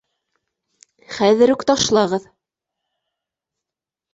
[1.17, 2.27] Хәҙер үк ташлағыҙ.